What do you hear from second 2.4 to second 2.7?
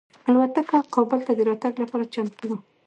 وه.